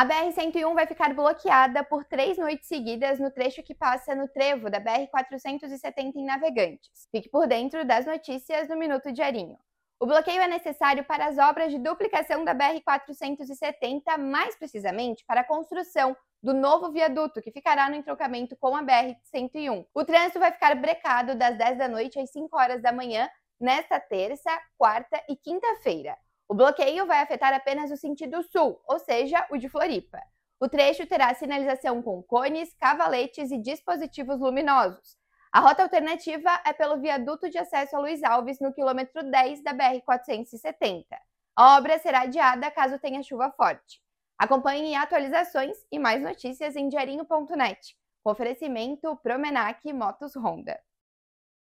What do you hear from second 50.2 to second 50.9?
Honda.